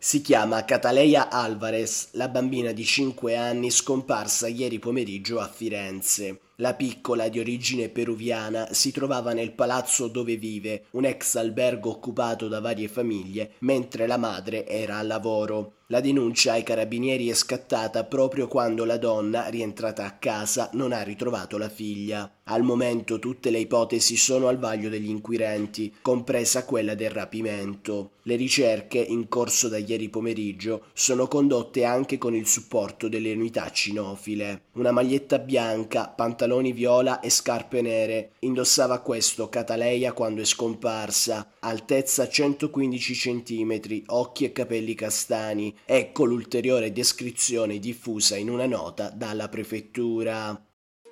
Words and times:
Si 0.00 0.20
chiama 0.22 0.64
Cataleia 0.64 1.28
Alvarez, 1.28 2.10
la 2.12 2.28
bambina 2.28 2.70
di 2.70 2.84
5 2.84 3.36
anni 3.36 3.68
scomparsa 3.68 4.46
ieri 4.46 4.78
pomeriggio 4.78 5.40
a 5.40 5.48
Firenze. 5.48 6.38
La 6.60 6.74
piccola, 6.74 7.28
di 7.28 7.38
origine 7.38 7.88
peruviana, 7.88 8.72
si 8.72 8.90
trovava 8.90 9.32
nel 9.32 9.52
palazzo 9.52 10.08
dove 10.08 10.36
vive, 10.36 10.86
un 10.90 11.04
ex 11.04 11.36
albergo 11.36 11.88
occupato 11.88 12.48
da 12.48 12.58
varie 12.58 12.88
famiglie, 12.88 13.52
mentre 13.60 14.08
la 14.08 14.16
madre 14.16 14.66
era 14.66 14.98
al 14.98 15.06
lavoro. 15.06 15.74
La 15.90 16.00
denuncia 16.00 16.52
ai 16.52 16.64
carabinieri 16.64 17.28
è 17.28 17.34
scattata 17.34 18.04
proprio 18.04 18.46
quando 18.48 18.84
la 18.84 18.98
donna, 18.98 19.46
rientrata 19.48 20.04
a 20.04 20.18
casa, 20.18 20.68
non 20.74 20.92
ha 20.92 21.00
ritrovato 21.02 21.56
la 21.56 21.70
figlia. 21.70 22.30
Al 22.44 22.62
momento 22.62 23.18
tutte 23.18 23.48
le 23.48 23.60
ipotesi 23.60 24.16
sono 24.16 24.48
al 24.48 24.58
vaglio 24.58 24.90
degli 24.90 25.08
inquirenti, 25.08 25.94
compresa 26.02 26.64
quella 26.64 26.94
del 26.94 27.10
rapimento. 27.10 28.10
Le 28.22 28.36
ricerche, 28.36 28.98
in 28.98 29.28
corso 29.28 29.68
da 29.68 29.78
ieri 29.78 30.10
pomeriggio, 30.10 30.86
sono 30.92 31.26
condotte 31.26 31.84
anche 31.84 32.18
con 32.18 32.34
il 32.34 32.46
supporto 32.46 33.08
delle 33.08 33.32
unità 33.32 33.70
cinofile. 33.70 34.64
Una 34.72 34.90
maglietta 34.90 35.38
bianca, 35.38 36.08
pantaloni 36.08 36.47
viola 36.72 37.20
e 37.20 37.30
scarpe 37.30 37.82
nere. 37.82 38.32
Indossava 38.40 39.00
questo 39.00 39.48
Cataleia 39.48 40.12
quando 40.12 40.40
è 40.40 40.44
scomparsa. 40.44 41.52
Altezza 41.60 42.28
115 42.28 43.14
cm, 43.14 44.02
occhi 44.06 44.44
e 44.44 44.52
capelli 44.52 44.94
castani. 44.94 45.76
Ecco 45.84 46.24
l'ulteriore 46.24 46.92
descrizione 46.92 47.78
diffusa 47.78 48.36
in 48.36 48.50
una 48.50 48.66
nota 48.66 49.10
dalla 49.10 49.48
prefettura. 49.48 50.60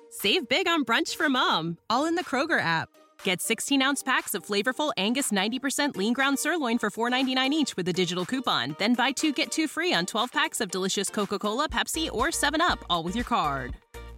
Save 0.09 0.45
big 0.47 0.67
on 0.67 0.83
brunch 0.83 1.15
for 1.15 1.29
mom, 1.29 1.77
all 1.87 2.07
in 2.07 2.15
the 2.15 2.23
Kroger 2.23 2.59
app. 2.59 2.89
Get 3.23 3.41
16 3.41 3.81
ounce 3.81 4.03
packs 4.03 4.33
of 4.33 4.45
flavorful 4.45 4.91
Angus 4.97 5.31
90% 5.31 5.95
lean 5.95 6.13
ground 6.13 6.39
sirloin 6.39 6.77
for 6.77 6.89
$4.99 6.89 7.51
each 7.51 7.75
with 7.75 7.87
a 7.87 7.93
digital 7.93 8.25
coupon. 8.25 8.75
Then 8.79 8.93
buy 8.93 9.11
two 9.11 9.31
get 9.31 9.51
two 9.51 9.67
free 9.67 9.93
on 9.93 10.05
12 10.05 10.31
packs 10.31 10.61
of 10.61 10.71
delicious 10.71 11.09
Coca 11.09 11.39
Cola, 11.39 11.67
Pepsi, 11.69 12.09
or 12.11 12.27
7UP, 12.27 12.79
all 12.89 13.03
with 13.03 13.15
your 13.15 13.25
card. 13.25 13.75